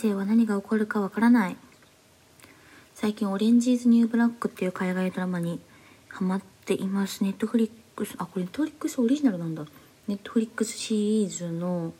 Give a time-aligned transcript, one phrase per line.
[0.00, 1.56] 生は何が起こるかわからない。
[2.94, 5.60] 最近 Orange Is the New Black っていう海外ドラマに
[6.08, 7.22] ハマっています。
[7.22, 9.66] Netflix あこれ Netflix オリジナルなんだ。
[10.08, 11.92] Netflix シリーズの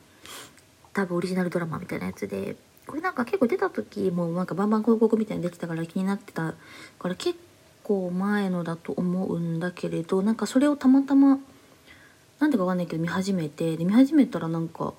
[0.95, 2.57] 多分オリジナルドラマみたいなやつで。
[2.87, 6.55] これなんか結構出た時もなんかバンバン広告みたいに出てたから気になってた
[6.99, 7.39] から結
[7.85, 11.39] 構前のだと思うんだけれどなんかそれをたまたま
[12.41, 14.95] なんでかわかんないけど見始めてで見始めたらなんか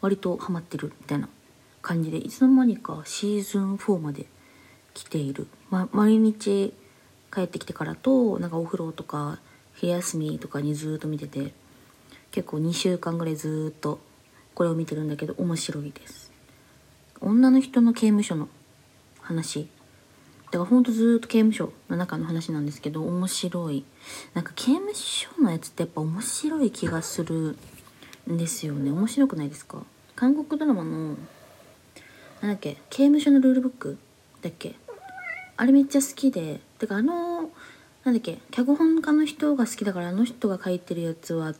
[0.00, 1.28] 割とハマってるみたいな。
[1.82, 4.26] 感じでいつの間にかシーズン4まで
[4.94, 6.72] 来ている、ま、毎日
[7.32, 9.38] 帰ってきてからとなんかお風呂とか
[9.74, 11.52] 昼休みとかにずっと見てて
[12.30, 13.98] 結構2週間ぐらいずっと
[14.54, 16.30] これを見てるんだけど面白いです。
[17.20, 18.48] 女の人の刑務所の
[19.20, 19.68] 話。
[20.46, 23.84] だからほんとずっと刑務所の中の話なんですけど面白い。
[24.34, 27.56] なんか刑務所のやつってやっぱ面白い気がする
[28.30, 28.90] んですよね。
[28.90, 29.82] 面白くないですか？
[30.16, 31.16] 韓国ドラマの
[32.40, 33.98] なんだっけ刑務所のルールブック？
[34.42, 34.74] だっけ？
[35.56, 36.60] あれめっちゃ好きで。
[36.78, 37.50] てかあの
[38.04, 41.54] なんだっけ脚本家の人が好きだからあの人が書いてるやつは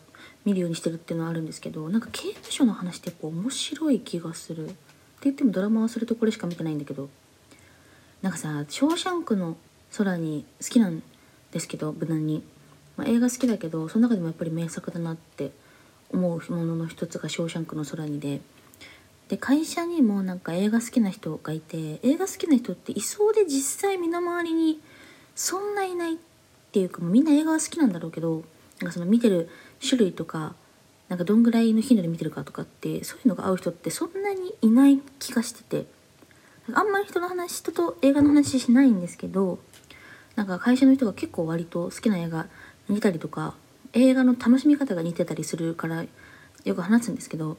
[0.45, 4.67] 見るようにしてるっていうのはあるんですけどなんか刑務所の話ってやっぱ面白い気がする。
[4.67, 4.75] って
[5.25, 7.09] 言ってもドラマはそれとこれしか見てないんだけど。
[8.23, 9.57] なんかさ「ショーシャンクの
[9.97, 11.03] 空に」好きなん
[11.53, 12.43] ですけど無難に、
[12.99, 15.53] まあ、映画好きだけどその中でもやっぱり名作だなって
[16.11, 18.41] 思うものの一つが「ショーシャンクの空にで」で
[19.31, 24.81] で会社にもなんか映画好きな人がいて映画好きな人っていそうで実際身の回りに
[25.37, 26.17] そんないないっ
[26.73, 28.43] ていうかもうみんな映画は好きなんだろうけど
[28.81, 29.49] なんかその見てる
[29.81, 30.57] 種類とか
[31.09, 35.87] なんかどんぐらいの頻度で見てるかとかってそういうのが合う人ってそんなにいない気がしてて
[36.73, 39.61] あんまり人の話人と映画の話しないんですけど
[40.35, 42.49] なんか会社の人が結構割と好きな映画
[42.89, 43.55] 見たりとか
[43.93, 46.05] 映画の楽しみ方が似てたりするから
[46.65, 47.57] よく話すんですけど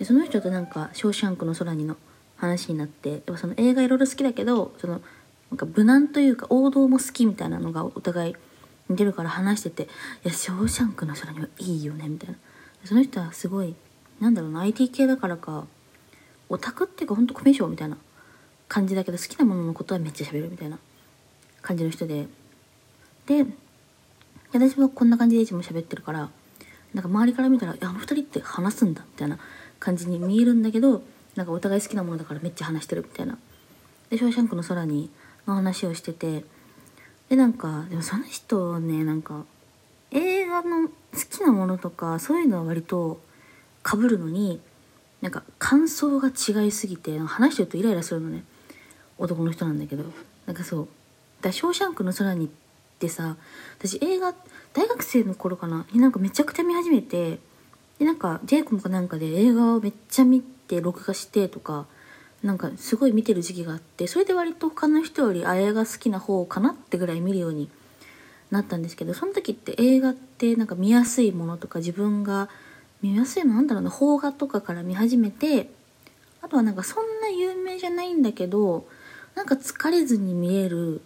[0.00, 1.94] でその人となんか「ショーシャンクの空に」の
[2.36, 5.02] 話になってやっぱその映画いろいろ好きだけどその
[5.50, 8.36] なんか無難というか王道も好きみたいなのがお互い
[8.88, 9.82] 似てるから話してて
[10.24, 12.36] 「いやショーシャンクの空にはいいよね」みたいな。
[12.82, 13.74] その人はすごい
[14.20, 15.66] なんだろうな IT 系だからか
[16.48, 17.98] オタクっていうかほんとコミュ障みたいな
[18.68, 20.78] 感じだけど好きなもののことはめっちゃ喋るみたいな
[21.60, 22.26] 感じの人で。
[23.26, 23.44] で
[24.54, 26.30] 私はこんな感じでいつも喋ってるから
[26.94, 29.38] なんか周りから見たら「いやあの二人って話すんだ」みたいな。
[29.80, 31.02] 感じに見えるんだけど
[31.34, 33.38] なんかお互い好きなものだからめっちゃ話してるみたいな。
[34.10, 35.10] で「ショーシャンクの空に」
[35.46, 36.44] の話をしてて
[37.28, 39.44] でなんかでもその人ねなんか
[40.10, 40.92] 映画の好
[41.30, 43.20] きなものとかそういうのは割と
[43.84, 44.60] 被るのに
[45.22, 48.44] なんか感想が違いすぎて話してるとイライラするのね。
[49.18, 50.04] 男の人なんだけど。
[50.46, 50.88] なんかそう
[51.42, 52.48] 「だショーシャンクの空に」っ
[52.98, 53.36] てさ
[53.78, 54.34] 私映画
[54.72, 57.38] 大学生の頃かなになんかめちゃくちゃ見始めて
[58.00, 61.86] でなんかジェイコムかなんかで映画をめっちゃ見て録画してとか
[62.42, 67.68] なんかすごい見てる時期があってそれで割と他の人よりあ映画好きな方かなってぐらい見るように
[68.50, 72.48] なったんですけどその時って映画ってなんか見やすいものとか自分が
[73.02, 75.68] 見やすいのなんだろうな邦画とかから見始めて
[76.40, 78.86] あとはなんかそんな有名じゃないんだけど
[79.34, 81.02] なんか疲れずに見える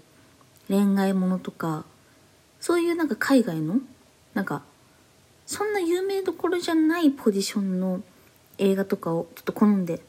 [0.69, 1.85] 恋愛ものとか
[2.61, 3.79] そういうなんか海外の
[4.35, 4.63] なんか
[5.47, 8.03] そんな有名どころじゃないポジションの
[8.59, 10.01] 映画とかをちょっと好んで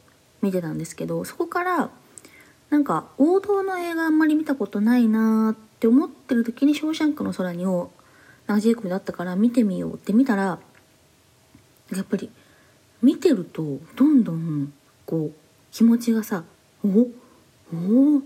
[0.41, 1.89] 見てたんですけどそこから
[2.69, 7.91] なんか王道の映画あんまり見たことないなーって思ってる時に「ショーシャンクの空に」を
[8.47, 10.59] なんかジェイコブだったから見てみようって見たら
[11.93, 12.29] やっぱり
[13.01, 14.73] 見てるとどんどん
[15.05, 15.31] こう
[15.71, 16.43] 気持ちがさ
[16.83, 17.11] 「おお
[17.73, 18.21] お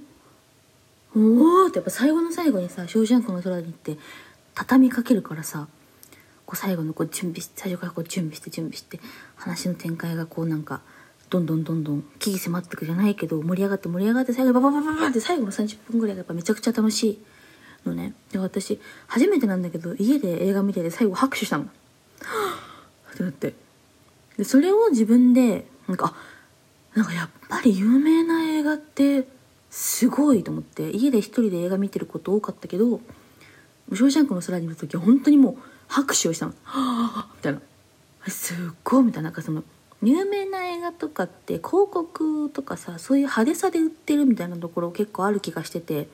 [1.15, 3.97] おってやっぱ最後の最後にさ「ショーシャンクの空に」って
[4.53, 5.67] 畳みかけるからさ
[6.49, 8.99] こう最後のこう準備し最初からこう準備して準備して
[9.35, 10.81] 話の展開がこうなんか
[11.29, 17.19] どんどんどんどん危機迫ってくじゃないけど盛り上がって盛り上がって最後バババババって最後の30分ぐらいがやっぱめちゃくちゃ楽しい
[17.85, 18.15] のね。
[18.31, 21.65] で私初めてなんだけど家で映画見てて最後拍手したの。
[23.13, 23.53] ってなって。
[24.37, 26.15] でそれを自分でなんか
[26.95, 29.27] あなんかやっぱり有名な映画って
[29.69, 30.89] すごいと思って。
[30.89, 33.01] 家で一人で映画見てること多かったけど
[33.93, 35.57] 「ショーシャンクの空にいる時は本当にもう
[35.89, 36.53] 拍手をしたの
[37.35, 37.59] 「」みたいな
[38.29, 39.63] すっごいみたいななんかその
[40.01, 46.07] 有名な映画とかって広告とかさそういう派手さで売ってるみたいなところ結構ある気がしてて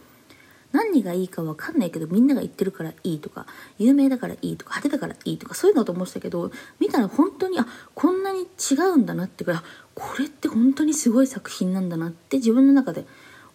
[0.72, 3.46] 何がいいか分かんないけどみんなが言ってるからいいとか
[3.78, 9.64] 有名だからいいとか派手だからいいとかそういうのと思ってたけど見たら本当にあこんなに違うんだなってくら
[9.94, 13.06] これって本当にすごい作品なんだなって自分の中で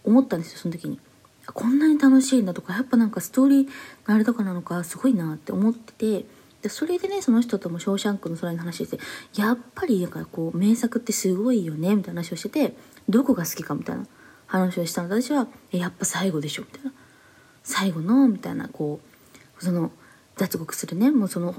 [0.04, 0.98] 思ったんですよその時に。
[1.52, 3.66] こんなに楽しいんだとかやっぱなんかストーリー
[4.08, 6.26] のあれとかなのかすごいなって思ってて
[6.62, 9.02] でそれでねその人とも「ショーシャンクの空」に話してて
[9.34, 12.76] やっぱりなんかこう名作ってすごいよねみたいな話をしてて
[13.08, 14.06] どこが好きかみたいな
[14.46, 16.92] 話をしたの私は「やっぱ最後でしょ」みたいな。
[17.62, 19.00] 最後のみたいなこ
[19.58, 19.92] うその
[20.36, 21.10] 脱獄するね。
[21.10, 21.54] もうその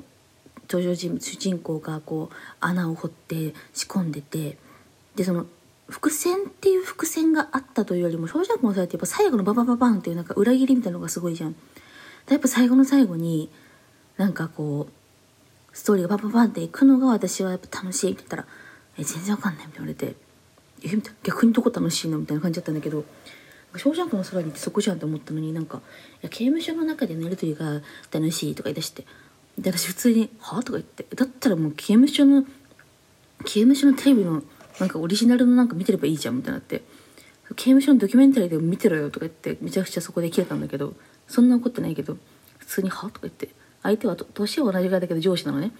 [0.70, 4.58] 登場人物主人公がこう穴を掘って仕込んでて
[5.16, 5.46] でその
[5.92, 11.56] 伏線っていう伏線があったというよりも「ショーシャンクの空」ってやっぱ最後のババババンっていうなんか裏切りみたいなのがすごいじゃん。
[12.30, 13.50] やっぱ最後の最後に
[14.18, 18.46] なんかこうストーリーがパパパンっていくのが私はやっぱ楽しいって言ったら
[18.98, 20.16] 「え全然わかんない」みたいな言われて
[20.84, 23.04] 「えみたいな逆にどこ楽しいの?」みたいな感じだったんだけど
[23.76, 25.82] 「ショーシャンクの空にってそこじゃん」って思ったのになんか
[26.24, 29.06] 「いや刑務所の中でのやり取りが楽しい」とか言い出して
[29.58, 32.46] で私普通に「はあ?」とか言ってだったらもう刑務所の
[33.44, 34.44] 刑務所のテレビの
[34.80, 36.84] なんかオリジナルのなんか見てればいいじゃんみたいになって
[37.56, 40.94] 刑務所のドキュメンタリーでも見てろよとか言ってめちゃくちゃそこで切れたんだけど
[41.28, 42.18] そんな怒ってないけど
[42.58, 43.50] 普通に「は?」とか言って
[43.84, 45.72] 相手は年は同じぐらいだけど上司なのね。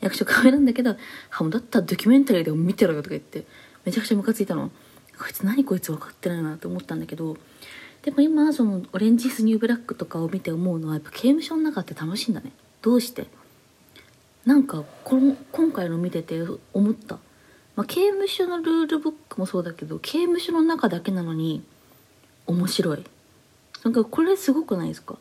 [0.00, 0.94] 役所変えなんだけど
[1.30, 3.46] 「はもうだったらドキュメンタリーでも見てろよ」とか言って
[3.84, 4.70] めちゃくちゃムカついたの。
[5.18, 7.38] こいつ何こいつ分かってないなって思ったんだけど
[8.02, 12.52] でも今その「オレンジス・ニューブラック」とかを見て思うのはやっぱ刑務所の中って楽しいんだね。
[12.82, 13.26] どうして？
[14.44, 16.40] なんかこの今回の見てて
[16.74, 17.18] 思った、
[17.76, 21.62] まあ、刑務所のルールブックもそうだけど刑務所の中だけなのに
[22.46, 23.04] 面白い。
[23.84, 25.16] なんかこれすごくないですか？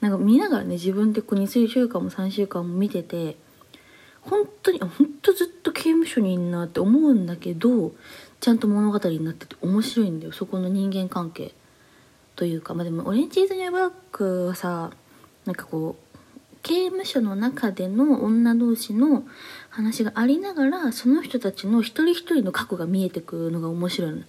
[0.00, 3.36] なんか見ながらね自分でこう2週間も3週間も見てて
[4.22, 4.90] 本当に本
[5.20, 7.92] 当ずっと刑務所にいんなって思うんだけど
[8.38, 10.32] ちゃんと物語になってて面白いんだよ。
[10.32, 11.52] そこの人間関係
[12.36, 12.72] というか。
[12.72, 14.90] まあでもオレンジ・イズ・ニュー・ブラックはさ
[15.44, 19.24] なんかこう刑務所の中での女同士の
[19.70, 24.24] 話がありながらその人たちの一人一人の過去が見えてくるのが面白い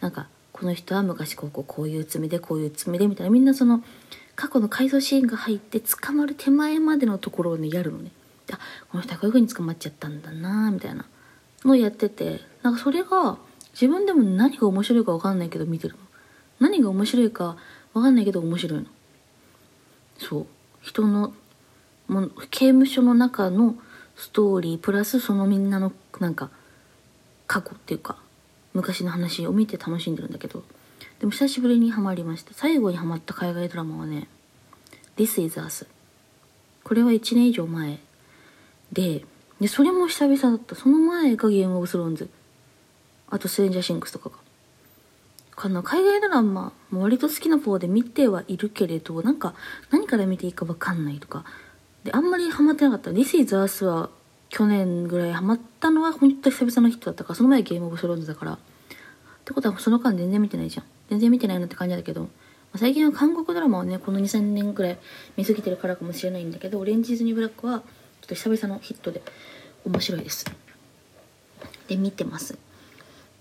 [0.00, 3.30] なんかこの人は昔こうこうこういう罪でこういう罪でみたいな。
[3.30, 3.82] みんなその
[4.36, 8.10] 過去の回想シーンが入って捕まる手前までのところをねやるのね。
[8.52, 8.58] あ
[8.90, 11.06] この人はこういう風に捕まっちゃったんだなみたいな。
[11.64, 12.40] のをやってて。
[12.62, 13.38] なんかそれが
[13.72, 16.00] 自分でも何が面白いか分かんないけど見てるの。
[16.58, 17.56] 何が面白いか
[17.94, 18.86] 分かんないけど面白いの。
[20.18, 20.46] そう。
[20.82, 21.32] 人の
[22.08, 23.76] も刑務所の中の
[24.20, 26.50] ストーリープラスそのみんなのなんか
[27.46, 28.16] 過去っていうか
[28.74, 30.62] 昔の話を見て楽しんでるんだけど
[31.18, 34.28] でも久しぶりにハマりました最後にハマった海外ドラマはね
[35.16, 35.86] 「This is Us」
[36.84, 37.98] これは1年以上前
[38.92, 39.24] で
[39.60, 40.74] でそれも久々だった。
[40.74, 42.30] その前がゲームオブスローンズ。
[43.28, 44.36] あとスレンジャーシンクスとかが。
[45.54, 45.82] かな。
[45.82, 49.54] 海外ドラマも割と好きな方で見てはいるけれどなんか
[49.90, 51.44] 何から見ていいか分かんないとか
[52.04, 54.10] であんまりハマってなかった「This is Us」は
[54.48, 58.52] 去年ぐらいハマったのは本当久々の人だったからその前ゲームオブスローンズだから。
[58.52, 58.58] っ
[59.44, 60.86] てことはその間全然見てないじゃん。
[61.08, 62.28] 全然見てないなって感じだけど、
[62.76, 64.98] 最近は韓国ドラマをねこの23年ぐらい
[65.36, 69.22] 見過ぎてるからかもしれないんだけど「オレンジーズ・ニーブラック」はちょっと久々のヒットで
[69.84, 70.44] 面白いです。
[71.88, 72.56] で見てます。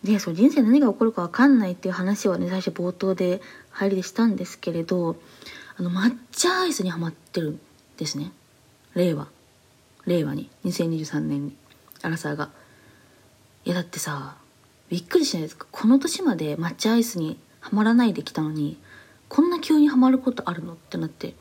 [0.03, 5.17] でそう人生何が起こるか分かんないっていう話はね最初冒頭で入りでしたんですけれど
[5.77, 7.59] あの抹茶アイスにはまってるん
[7.97, 8.31] ですね。
[8.95, 9.27] 令和。
[10.05, 10.49] 令和に。
[10.65, 11.55] 2023年に。
[12.01, 12.49] アラサーが。
[13.65, 14.37] いやだってさ
[14.89, 15.67] びっくりしないですか？
[15.71, 18.77] この年まで抹茶アイスにはまらないできたのに
[19.27, 21.33] こんな急にはまることあるのってなって。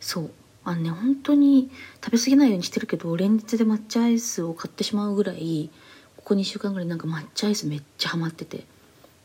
[0.00, 0.30] そう。
[0.64, 1.70] あのね本当に
[2.02, 5.70] 食べ過ぎないようにしてるけど連日で抹茶アイスを買ってしまうぐらい
[6.16, 8.64] ここ2週間ぐらいなんか抹茶アイスめっちゃハマってて。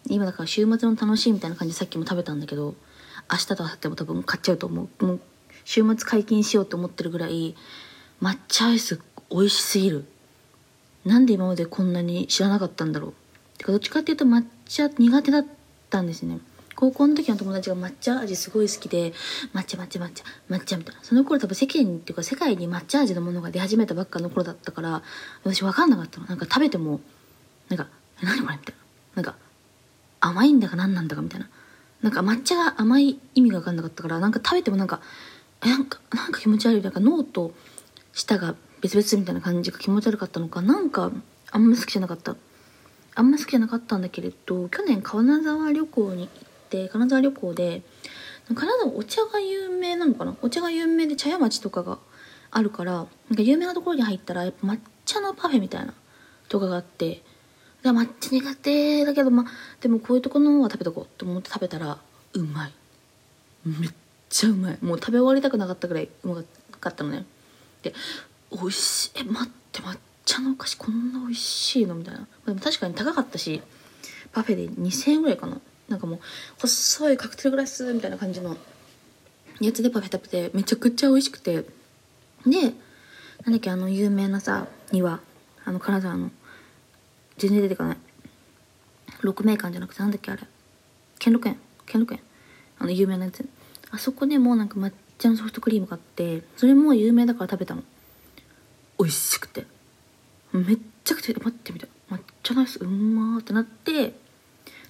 [0.07, 2.73] 今だから週末の楽しいみたいな感じでさっきも食べたんだけど
[3.31, 5.05] 明日と明後日も多分買っちゃうと思う。
[5.05, 5.19] もう
[5.69, 7.55] 週末解禁しようと思ってるぐらい
[8.23, 8.99] 抹茶アイス
[9.29, 10.05] 美味しすぎる。
[11.05, 13.13] なんで今までこんなに知らなかったんだろう。
[13.59, 15.45] てかどっちかっていうと抹茶苦手だっ
[15.91, 16.39] たんですね。
[16.75, 19.13] 高校の時の友達が抹茶味すごい好きで
[19.53, 21.03] 抹茶抹茶抹茶抹茶みたいな。
[21.03, 25.03] その頃多分世間っていうか世界に抹茶味のものが出始めたばっかの頃だったから
[25.43, 26.25] 私分かんなかったの。
[26.25, 26.99] なんか食べても
[27.69, 27.85] なんか
[28.23, 28.75] 「何これ?」みたい
[29.15, 29.21] な。
[29.21, 29.37] なんか
[30.19, 31.47] 甘いんだか何なんだかみたいな。
[32.01, 35.01] なんか抹茶が甘い意味が分かんなかったからなんか食べてもなんか
[35.61, 36.81] なんかなんか気持ち悪い。
[36.81, 37.53] なんか脳と
[38.13, 40.61] 舌が別々みたいな感じが気持ち悪かったのか。
[40.61, 41.11] なんか
[41.51, 42.35] あんま好きじゃなかった。
[43.15, 46.29] あんま好きじゃなかったんだけれど去年金沢旅行に行っ
[46.69, 47.81] て金沢旅行で
[48.47, 50.35] 金沢お茶が有名なのかな？
[50.41, 51.97] お茶が有名で茶屋町とかが
[52.51, 55.93] あるからなんか有名なところに入ったらやっぱ抹茶のパフェみたいな
[56.47, 57.21] とかがあって
[57.83, 59.45] で抹茶苦手だけどまあ
[59.81, 61.97] でもこういうとこのは食べとこうと思って食べたら
[62.33, 62.73] うまい。
[63.65, 63.91] めっ
[64.29, 64.77] ちゃうまい。
[64.81, 66.43] もう食べ終わりたくなかったぐらいうま
[66.79, 67.25] かったのね。
[67.83, 67.93] で
[68.51, 69.11] 美味しい。
[69.15, 71.95] え待って抹茶のお菓子こんな美味しいの？
[71.95, 72.27] みたいな。
[72.45, 73.61] でも確かに高かったし
[74.31, 75.59] パフェで2000円ぐらいかな。
[75.87, 76.19] なんかもう
[76.59, 78.55] 細いカクテルグラスみたいな感じの
[79.59, 81.65] やつでパフェ食べてめちゃくちゃ美味しくて。
[82.45, 82.73] で
[83.45, 85.19] なんだっけあの有名なさ庭。
[85.65, 86.31] あの金沢の。
[87.37, 87.97] 全然出てかない。
[89.21, 90.43] 六名館じゃなくてなんだっけあれ。
[91.19, 91.57] 兼六園。
[91.85, 92.19] 兼六園。
[92.79, 93.47] あの有名なやつ。
[93.91, 97.83] あそこでもなんか抹茶のソフトクリームがあってそれも有名だから食べたの。
[98.97, 99.65] 美味しくて。
[100.51, 104.13] めっちゃくちゃ待ってみた抹茶ナイスうまーってなって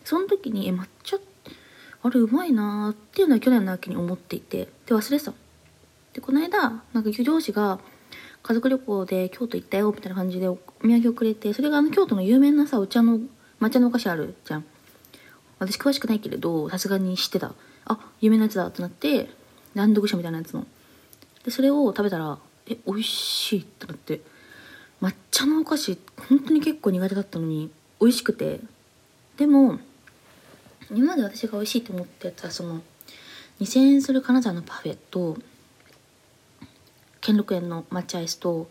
[0.05, 1.17] その時にえ抹茶
[2.01, 5.33] あれうまいなーっていうのは去年の秋に思っていてで忘れてた
[6.13, 7.79] でこの間なんか上司が
[8.41, 13.19] 家族旅行で京都行ったよみたいな感じでお土産をくれてそれがあの京都の有名なさお茶の
[13.59, 14.65] 抹茶のお菓子あるじゃん。
[15.59, 17.53] 私詳しくないけれどさすがに知ってた。
[17.85, 19.29] あ有名なやつだってなって
[19.75, 20.65] ランドグシャみたいなやつの。
[21.43, 24.21] でそれを食べたらえ美味しいってなって
[25.01, 25.97] 抹茶のお菓子
[26.29, 28.59] 本当に結構苦手だったのに美味しくて。
[29.39, 29.79] でも
[30.91, 32.81] 今まで私が美味しいと思ったやつはその
[33.61, 35.37] 2000円する金沢のパフェと
[37.21, 38.69] 兼六園の抹茶アイスと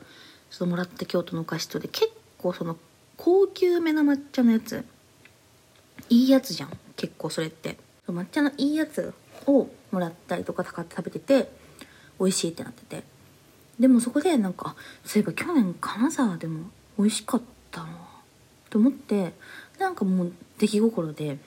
[0.50, 2.76] そのもらった京都のお菓子とで結構その
[3.16, 4.84] 高級めな抹茶のやつ
[6.10, 7.78] いいやつじゃん結構それって。
[8.12, 9.12] 抹茶のいいやつ
[9.46, 11.50] をもらったりとか買って食べてて
[12.18, 13.04] 美味しいってなってて。
[13.78, 14.74] でもそこでなんか
[15.04, 17.88] そういえば去年金沢でも美味しかったな。
[18.70, 19.32] と思って
[19.78, 21.38] なんかもう出来心で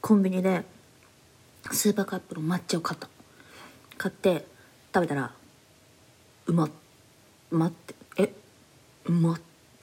[0.00, 0.64] コンビニで
[1.70, 3.08] スーパーカップの抹茶を買った。
[3.96, 4.44] 買って
[4.92, 5.32] 食べたら
[6.46, 6.70] うまっ
[7.50, 8.34] 待ってえ
[9.04, 9.40] うまっ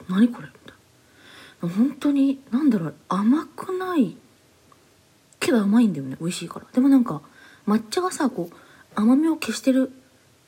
[0.09, 0.47] 何これ？
[0.47, 1.69] みたいな。
[1.69, 4.17] 本当になんだろう甘くない
[5.39, 6.65] けど甘いんだよね美味しいから。
[6.73, 7.21] でもなんか
[7.67, 8.55] 抹茶がさこう
[8.95, 9.91] 甘みを消してる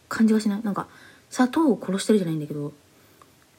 [0.10, 0.64] 感じがしない？
[0.64, 0.88] なんか
[1.30, 2.74] 砂糖を殺してるじゃないんだけど。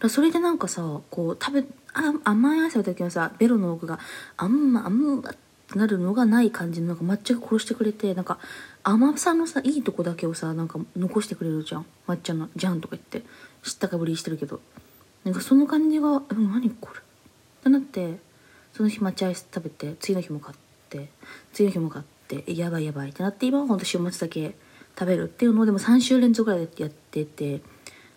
[0.01, 4.01] だそれでなんかさこう食べあ甘いアイスの時のさベロの奥が
[4.37, 5.35] あんまあんまっ
[5.69, 8.39] てなるのがない感じのなんか抹茶が殺してくれてなんか
[8.83, 11.87] 甘さのさいいとこだけをさなんか残してくれるじゃん。
[12.09, 13.23] 抹茶のじゃんとか言って。
[13.63, 14.61] 知ったかぶりしてるけど。
[15.23, 17.03] なんかその感じが「何これ?」っ
[17.63, 18.19] てなって
[18.73, 20.72] その日抹茶アイス食べて次の日も買って。
[21.53, 24.55] 次の日も買ってやばいやばいってなって今はほんと週末だけ
[24.99, 27.61] 食べるっていうのをでも3週連続ぐらいでやってて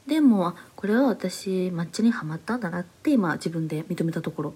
[0.07, 4.53] でもこれは私抹茶にはまったんだなって今自分で認めたところ。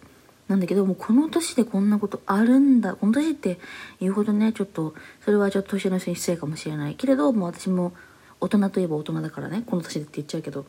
[0.47, 3.59] なんだけどもうこの年でこんなことあるんだこの年って
[3.99, 6.95] 言うほどねちょっとそれはちょっと年の人に失礼かもしれない。
[6.95, 7.93] けれどもう私も
[8.41, 10.65] 大人といえば大人だからねこの年でって言っちゃうけど。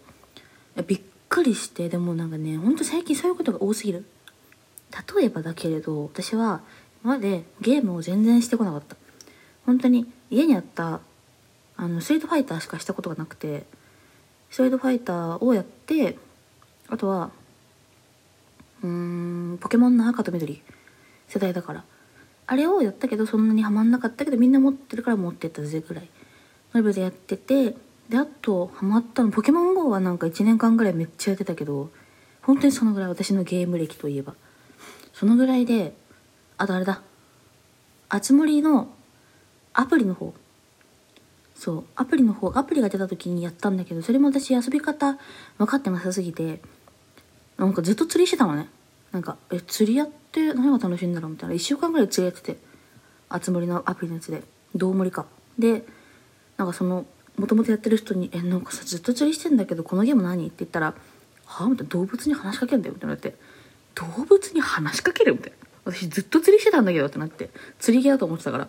[0.87, 4.05] びっくりしてでもなんかねほんと最近そういうことが多すぎる。
[5.17, 6.63] 例えばだけれど私は
[7.03, 8.97] までゲームを全然してこなかった。
[9.67, 11.01] 本当に家にあった
[11.77, 13.65] あのストリートファイターしかしたことがなくて
[14.51, 16.17] ストリートファイターをやって
[16.89, 17.31] あとは
[18.83, 18.89] うー
[19.55, 20.63] んポケモンの赤と緑
[21.29, 21.85] 世代だから。
[22.47, 26.09] あれをやったけどそんなにハマんなかったけどみんな持ってるから持ってったぜぐらい。
[26.75, 27.77] のレベルでやってて
[28.09, 31.91] であとハマったのポケモン GO はなんか1年間ぐらいめっちゃやってたけど
[32.43, 34.35] 本当にそのぐらい私のゲーム歴といえば。
[35.13, 35.95] そのぐらいで
[36.61, 37.01] あとあれだ。
[38.11, 38.93] あつ森の
[39.73, 40.35] アプリの方。
[41.55, 45.19] そうアプリの方アプリが出た時にやったんだけどそれも私遊び方
[45.59, 46.63] 分かってなさすぎて
[47.59, 48.69] なんかずっと釣りしてたのね。
[49.11, 51.55] なんかえ釣りやって何が楽しいんだろうみたいな。
[51.55, 52.61] 1週間ぐらい釣りやってて
[53.31, 54.43] あつ森のアプリのやつで。
[54.75, 55.25] どう森か。
[55.59, 55.87] で
[56.59, 57.07] なんかその
[57.39, 60.95] もともとやってる人に「えなんかさずっと釣りしてんだけどこのゲーム何?」って言ったら
[61.47, 61.91] 「はあ?」みたいな。
[61.91, 63.15] 動物に話しかけんだよみたいな。
[63.17, 63.35] って
[63.95, 65.70] 動物に話しかけるみたいな。
[65.85, 68.69] 私ずっと釣りしてたんだけどってなって釣りゲーだと思ってたから。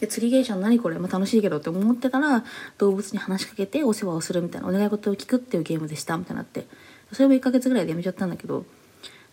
[0.00, 2.44] で釣り芸者何これ、まあ、楽しいけどって思ってたら
[2.78, 6.66] 動物に話しかけてお世話をするみたいなお願い事を聞くっていうゲームでしたみたいになって。
[7.12, 8.64] それも1ヶ月ぐらいでやめちゃったんだけど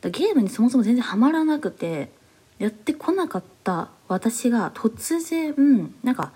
[0.02, 2.10] だゲームにそもそも全然ハマらなくて
[2.58, 6.32] やってこなかった私が突然なんか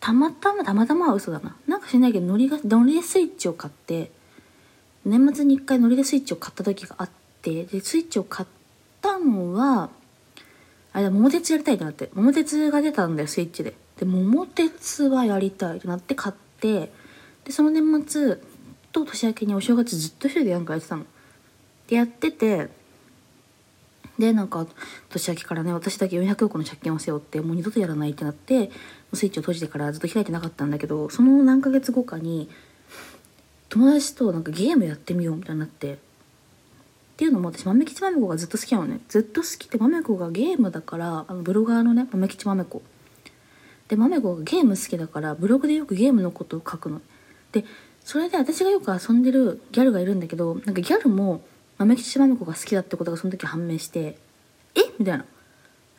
[0.00, 1.56] たまたまたまたまは嘘だな。
[1.66, 4.10] なんかしないけどノリがノリでスイッチを買って
[5.04, 7.10] 年末に1回ノリでスイッチを買った時があっ
[7.42, 8.55] てでスイッチを買って
[9.06, 9.90] たのは
[10.92, 13.74] あれだ桃鉄やりたいってなって桃鉄が出たんだよスイッチで。
[13.98, 16.92] で桃鉄はやりたいってなって買って
[17.44, 18.38] でその年末
[18.92, 21.04] と年明けにお正月ずっと一人でなんかやってたの。
[21.88, 22.68] でやってて
[24.18, 24.66] でなんか
[25.10, 28.70] 年明けからね私だけ400億の借金を背負ってもう二度とやらないってなって
[29.12, 32.48] スイッチを閉じてからずっと開いてなかったんだけどその何ヶ月後かに
[33.68, 35.98] 友達となんかゲームやってみようみたいになって
[37.16, 39.00] っていうのも私豆吉豆子がずっと好きなのね。
[39.08, 42.82] ずっと好きで豆子がゲームだからあのブロガーのね豆吉豆子。
[43.88, 47.00] で豆子がゲーム好きだからブログでよくゲームのことを書くの。
[47.52, 47.64] で
[48.04, 51.40] それで私がよく遊んでるギャルがいるんだけどなんかギャルも
[51.78, 54.18] 豆吉豆子が好きだってことがその時判明して
[54.74, 54.80] え？
[54.98, 55.24] みたいな。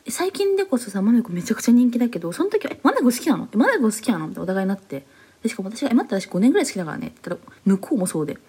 [0.08, 2.80] 最近でこそさ豆子めちゃくちゃ人気だけどその時は「え？
[2.80, 3.48] 豆子好きなの？
[3.52, 3.56] え？
[3.56, 5.04] 豆子好きなの?」ってお互いになって。
[5.42, 5.94] でしかも私が「え？
[5.94, 8.38] 待って私5年ぐらい好きだからね」って言ったら向こうもそうで「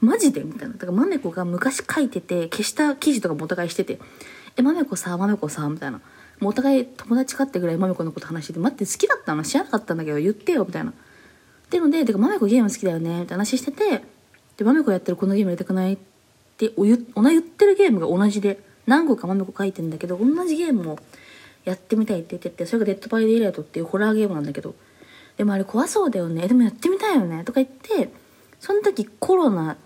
[0.00, 0.74] マジで?」みたいな。
[0.74, 3.98] だからまめこが昔書いてて消した記事とかもお互いしてて
[4.56, 6.00] 「えまめこさまめこさ」みたいな。
[6.40, 9.42] もうお互い友達かってぐらいまめこのこと話してて「待って好きだったの？
[9.42, 10.90] 知らなかったんだけど言ってよ」みたいな。
[10.90, 10.94] っ
[11.68, 14.04] ていうので「てかまめこゲーム好きだよね」みたいな話してて。
[14.56, 15.98] でまめこやってるこのゲームやりたくないっ
[16.56, 18.62] ておゆおな言ってるゲームが同じで。
[18.86, 20.98] 何個かまめこ書いてんだけど同じゲームを
[21.64, 22.66] やってみたいって言ってて。
[22.66, 24.74] それが「デッド・バイ・デイライト」っていうホラーゲームなんだけど。
[25.36, 26.48] でもあれ怖そうだよね。
[26.48, 27.44] でもやってみたいよね。
[27.44, 28.12] とか言って
[28.60, 29.76] その時コロナ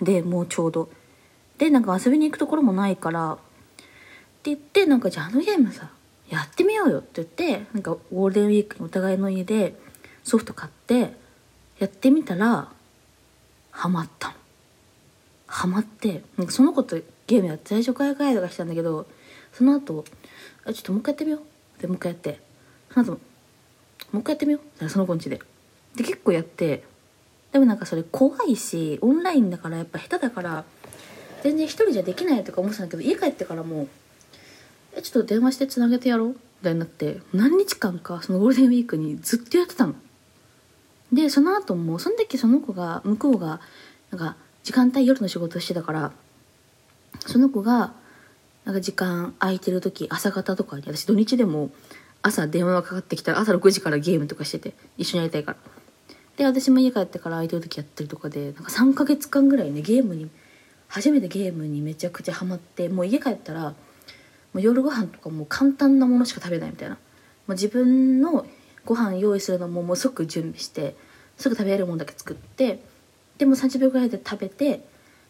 [0.00, 0.88] でもうちょうど。
[1.58, 3.42] でなんか遊びに行くところもないからって
[4.44, 5.90] 言ってなんかじゃああのゲームさ
[6.28, 9.74] やってみようよって言ってなんかゴールデンウィークにお互いの家で
[10.22, 11.14] ソフト買って
[11.78, 12.68] やってみたら
[13.70, 14.34] ハマったの。
[15.46, 19.06] ハマってなんかその子とゲームやって最初からガイドがしたんだけど
[19.52, 20.04] その後
[20.64, 21.80] あちょっともう一回やってみよう。
[21.80, 22.40] でもう一回やって。
[22.92, 23.18] その後も
[24.14, 24.88] う一回やってみよう。
[24.88, 25.40] その子んちで。
[25.94, 26.84] で結構やって
[27.56, 30.64] でもなんかそれ怖いしオンラインだからやっぱ下手だから
[31.42, 33.88] 全然一人じゃできないとか思ってたんだけど家帰ってからもう
[34.94, 36.34] えちょっと電話してつなげてやろうみ
[36.64, 39.94] たいになって何日間かそのゴールデンウィークにずっとやってたの。
[41.14, 43.60] でその後もその時その子が向こうが
[44.10, 46.12] なんか時間帯夜の仕事してたから
[47.20, 47.94] その子が
[48.66, 51.70] なんか時間空いてる時朝方とかに私土日でも
[52.20, 55.75] 朝電話がかかってきたら朝6時からゲームとかしてて一緒にやりたいから。
[56.36, 60.28] で私も家帰ってから空いてる時やったりとかでなんか3ヶ月間ぐらいねゲームに
[60.88, 63.74] 初めてゲームにめちゃくちゃハマってもう家帰ったらも
[64.54, 66.94] う夜ご飯とかもう簡単なものしか食べないみたいな。
[66.94, 66.98] も
[67.48, 68.46] う自分の
[68.84, 70.96] ご飯用意するのももう即準備して
[71.36, 72.80] すぐ食べれるものだけ作って
[73.38, 74.80] でも30秒ぐらいで食べて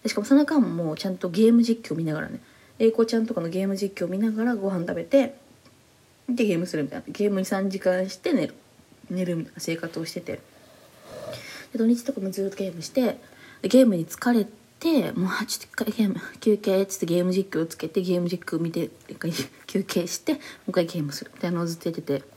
[0.02, 2.40] でしかもその間もちゃんとゲーム実況見ながらね
[2.78, 5.34] 英子ちゃんとかのゲーム実況見ながらご飯食べて
[6.28, 7.04] でゲームするみたいな。
[7.08, 8.54] ゲームに3時間して寝る
[9.10, 10.55] 寝るみたいな生活をしてて。
[11.76, 13.18] 土日とかもずっとゲームして
[13.62, 14.46] ゲームに疲れ
[14.78, 19.32] てもうちょっと一回ゲーム休憩っつってゲーム実況つけてゲーム実況見て一回
[19.66, 21.30] 休憩してもう一回ゲームする。
[21.34, 22.36] みたいなのをずっとやってて。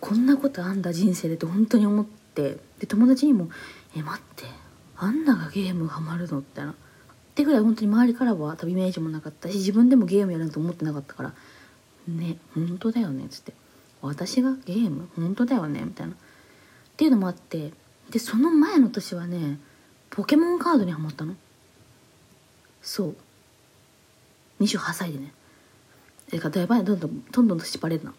[0.00, 2.58] こんなことあんだ人生でって本当に思って。
[2.78, 3.48] で友達にも
[3.96, 4.44] 「え待って
[4.96, 6.72] あんながゲームハマるの?」みたいな。
[6.72, 6.74] っ
[7.34, 11.34] てぐらい本当に周りからは旅イメージもなかったし自分でもゲームやると思ってなかったから
[12.06, 13.54] ね本当だよねっつって。
[14.02, 16.12] 私がゲーム本当だよねみたいな。
[16.12, 16.16] っ
[16.96, 17.72] ていうのもあって
[18.10, 19.58] でその前の年はね
[20.10, 21.34] ポケモンカードにハマったの。
[22.82, 23.16] そう。
[24.60, 25.32] 28歳でね。
[26.32, 28.14] えかだいぶどんどんどんどん年バレるな。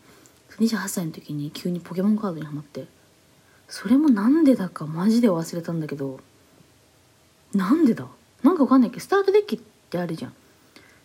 [0.59, 2.87] 28歳の時に急にポケモンカードにハマって。
[3.67, 6.19] それもなんでだかマジで忘れたんだけど。
[7.53, 8.07] なんでだ？
[8.43, 10.33] なんかわかんないけどスタートデッキってあるじゃん。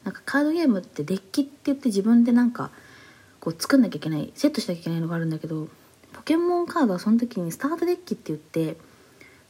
[0.04, 2.70] なんかカードゲームってデッキって言って自分でなんか
[3.38, 5.68] こう作んなきゃいけないセットしなきゃいけないのがあるんだけど
[6.12, 8.76] ポケモンカードはその時にスタートデッキって言って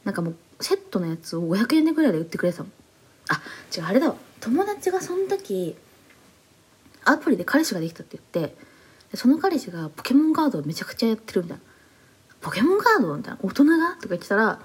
[0.03, 2.69] なんかもうセットのやつを500円でぐらいで売ってくれてたの。
[3.29, 3.41] あ
[3.75, 4.15] 違うあれだわ。
[4.39, 5.75] 友達がその時
[7.03, 8.55] アプリで彼氏ができたって言って
[9.15, 11.63] その彼氏がポケモンカードをめちゃくちゃやってるみたいな。
[12.41, 13.95] ポケモンカードみたいな大人が？
[13.95, 14.59] とか言ってたら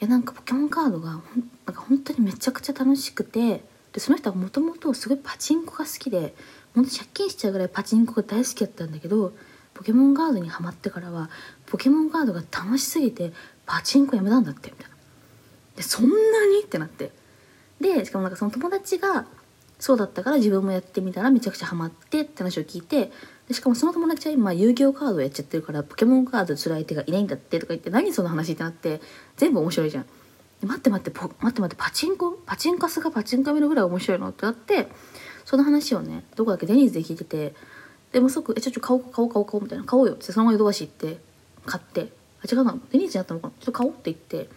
[0.00, 1.20] いやなんかポケモンカードがなん
[1.66, 6.34] か本当にめちゃくちゃ楽しくてでその人はもともとすごいパチンコが好きで
[6.74, 9.32] 本当借金しちゃうぐらいパチンコが大好きだったんだけど
[9.80, 11.30] ポケモンカードにはまってからは
[11.64, 13.32] ポケモンカードが楽しすぎて
[13.64, 14.96] パチンコやめたんだってみたいな。
[15.74, 16.14] でそんな
[16.46, 16.60] に？
[16.62, 17.12] ってなって。
[17.80, 19.24] でしかもなんかその友達が
[19.78, 23.10] そうだったから自分もやってみたらめちゃくちゃハマってって話を聞いて
[23.48, 29.00] でしかもその友達は今遊戯王カードをやっちゃってるからポケモンカードする相手がいないんだってとか言って何その話ってなって
[29.38, 30.06] 全部面白いじゃん。
[30.62, 32.32] 待って待って待って待ってパチンコ？
[32.44, 34.88] パチンカスがパチンカメのぐらい面白いのってなって
[35.46, 37.54] その話をねどこだっけデニーズで聞いてて
[38.12, 41.18] でも即「えちょちょ買おう買おう買おう買おう」みたいな「買おうよ」ってそのままヨドバシ行って
[41.66, 42.12] 買って。
[42.42, 43.52] あ違うなデニーズにあったのかな。
[43.60, 44.48] ちょっと買おうって言って。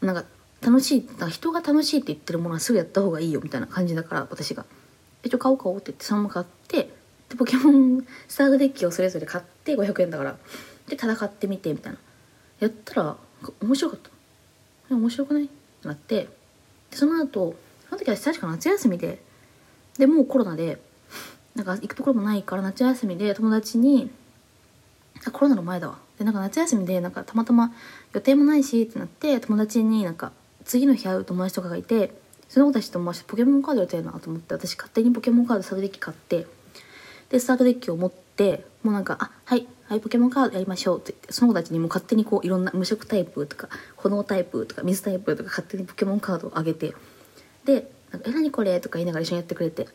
[0.00, 0.24] なんか
[0.60, 4.64] 楽しいな人が楽しいって言ってるものはすぐやった方がいいよみたいな感じだから私が
[5.24, 6.90] 「えちょ買おう買おう」って言ってそのまま買って
[7.28, 10.36] でポケモンスタートデッキをそれぞれ買って500円だから。
[10.86, 11.98] で戦ってみてみたいな。
[12.60, 13.16] やったら
[13.60, 14.00] 面白かっ
[14.88, 14.94] た。
[14.94, 15.44] 面白くない？
[15.44, 16.28] ってなって。
[16.90, 17.56] でその後
[17.88, 19.22] その時は確か夏休みで
[19.98, 20.80] でもうコロナで
[21.54, 24.10] なんか行くところもないから夏休みで友達に
[25.26, 27.72] あコロナの前だわでなんか夏休みでなんかたまたま
[28.12, 30.32] 予定もないしってなって友達になんか
[30.64, 32.12] 次の日会う友達とかがいて
[32.48, 36.46] その子たちともポケモンカードやりたいなと思って私勝手にポケモンカードスタートデッキ買って
[37.30, 46.94] でスタートデッキを持ってもうなんか「あはいはいポケモンカードやりましょう」って言ってその子たちにも勝手にこういろんな無色タイプとか炎タイプとか水タイプとか勝手にポケモンカードをあげて
[47.64, 49.88] で「なんかえ何これ?」とか言いながら一緒にやってくれて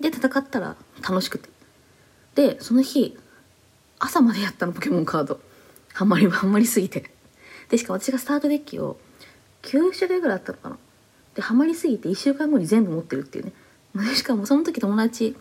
[0.00, 1.48] で戦ったら楽しくて。
[2.34, 3.16] でその日
[3.98, 5.40] 朝までやったのポケモンカード。
[5.92, 7.10] ハマりハマりすぎて。
[7.70, 8.98] でしかも私がスタートデッキを
[9.62, 10.78] 9種類ぐらいあったのかな。
[11.34, 13.52] でハマりすぎて1週間後に全部持ってるっていうね。
[14.14, 15.36] しかもその時友達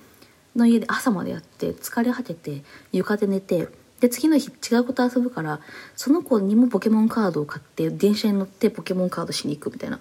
[0.55, 2.63] の家で朝までやって疲れ果てて
[2.93, 3.67] 床で寝て
[3.99, 5.59] で次の日違う子と遊ぶから
[5.95, 9.99] その子にもポケモンカードを買って電車に乗ってポケモンカードしに行くみたいな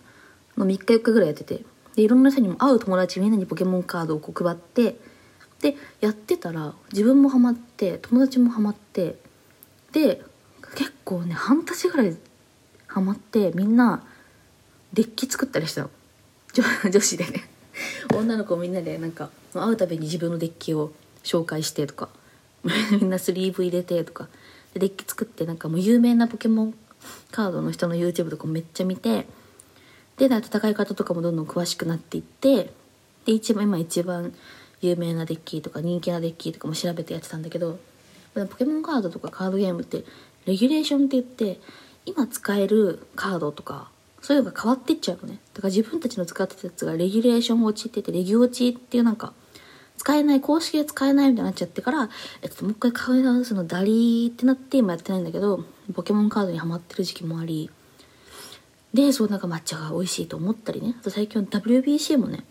[0.56, 1.64] の3日4日ぐらいやってて。
[1.96, 4.96] でいろんな人にも会う友達みんなにポケモンカードをこう配って
[5.60, 9.16] でやってたら自分もハマって友達もハマって
[9.92, 10.22] で
[10.76, 12.16] 結構ね半年ぐらい
[12.86, 14.04] ハマってみんな
[14.92, 15.90] デッキ作ったりしたの。
[16.90, 17.48] 女子でね。
[18.14, 20.92] 女の子みんなでなんか会うたびに自分のデッキを
[21.24, 22.08] 紹介してとか
[22.92, 24.28] みんなスリーブ入れてとか
[24.72, 26.74] でデッキ作ってなんかもう有名なポケモン
[27.32, 29.26] カードの人の YouTube とかめっちゃ見て
[30.16, 32.70] で戦い方とかもどんどん詳しくなっていって
[33.26, 34.32] で一番今一番
[34.80, 37.78] 有名なデッキとか人気なデッキとかも調べてやってたんだけど
[38.34, 40.04] ポケモンカードとかカードゲームって
[40.46, 41.60] レギュレーションって言って
[42.06, 45.38] 今使えるカードとかそういうのが変わっていっちゃうのね。
[45.52, 49.34] だから自分たちの使ってたやつがレギュレーション落ちっててレギュ落ちっていうなんか
[49.96, 52.08] 使えない公式で使えないみたいになっちゃってから、
[52.42, 57.70] えっと、もう一回買い直すのダリーってなって今やってないんだけどポケモンカードにハマってる時期もあり
[58.94, 60.94] でそうなんか抹茶が美味しいと思ったりね。
[60.98, 62.44] あと最近は WBC もね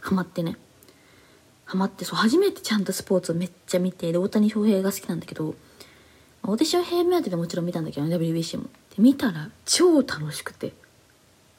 [0.00, 0.56] ハマってね。
[1.66, 5.54] ハマってそう初めてちゃんとスポーツをめっちゃ見てで大谷翔平が好きなんだけど
[6.42, 8.64] 大谷翔平目当てでもちろん見たんだけどね WBC も。
[8.64, 10.72] で見たら超楽しくて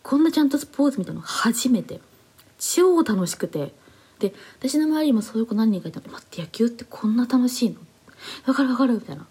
[0.03, 2.01] こんなちゃんとスポーツ見たの初めて。
[2.57, 3.73] 超楽しくて。
[4.19, 6.07] で私の周りにもそういう子何人かいたの。
[6.11, 7.77] 待って野球ってこんな楽しいの？
[8.45, 9.25] わかるわかるみたいな。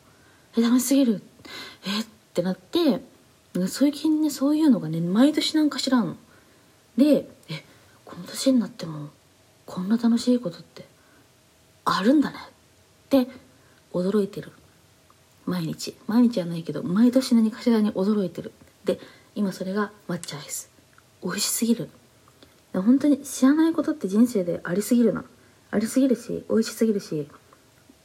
[0.56, 1.22] え楽しすぎる？
[1.86, 3.00] えってなって
[3.68, 6.16] 最近ねそういうのがね毎年なんか知らん
[6.96, 7.64] でえ
[8.04, 9.10] この年になっても
[9.66, 10.86] こんな楽しいことって
[11.84, 12.36] あるんだね。
[12.38, 13.28] って
[13.92, 14.52] 驚いてる。
[15.46, 15.96] 毎日。
[16.06, 18.52] 毎日はないけど毎年何かしらに驚いてる。
[18.84, 19.00] で
[19.34, 20.70] 今それが抹茶アイス。
[21.22, 21.88] 美味しすぎる。
[22.72, 25.24] 本当に知らないことって人生でありすぎるな。
[25.70, 27.28] ありすぎるし美味しすぎるし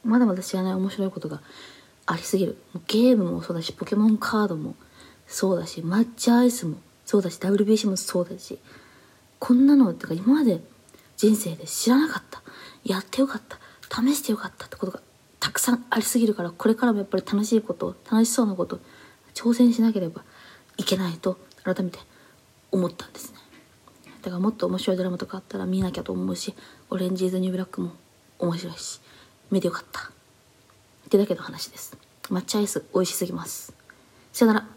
[0.03, 1.41] まだまだ知らない面白いことが
[2.05, 2.57] ありすぎる。
[2.87, 4.75] ゲームもそうだしポケモンカードも
[5.27, 8.59] そうだし抹茶アイスもそうだし WBC もそうだし
[9.39, 10.61] こんなのってか今まで
[11.17, 12.41] 人生で知らなかった。
[12.83, 13.57] やってよかった。
[14.03, 15.01] 試してよかったってことが
[15.39, 18.79] たくさんありすぎるからこれからもやっぱり楽しいこと楽しそうなこと
[19.33, 20.23] 挑戦しなければ
[20.77, 21.99] いけないと改めて
[22.71, 23.37] 思ったんですね。
[24.21, 26.55] だからもっと面白いドラマとかあったら見なきゃと思うし
[26.89, 27.91] オレンジ・イズ・ニュー・ブラックも
[28.39, 28.99] 面白いし
[29.51, 30.01] 見てよかった。
[30.01, 31.97] ってだけの話です。
[32.23, 33.73] 抹茶アイス美味しすぎます。
[34.33, 34.74] さよなら。